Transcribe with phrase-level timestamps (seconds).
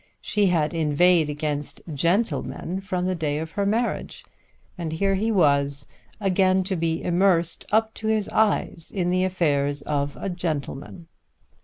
[0.19, 4.25] She had inveighed against gentlemen from the day of her marriage,
[4.75, 5.85] and here he was,
[6.19, 11.07] again to be immersed up to his eyes in the affairs of a gentleman.